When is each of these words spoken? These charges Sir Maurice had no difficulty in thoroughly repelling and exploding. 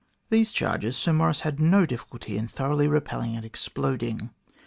These 0.31 0.51
charges 0.51 0.97
Sir 0.97 1.13
Maurice 1.13 1.41
had 1.41 1.59
no 1.59 1.85
difficulty 1.85 2.35
in 2.35 2.47
thoroughly 2.47 2.87
repelling 2.87 3.35
and 3.35 3.45
exploding. 3.45 4.31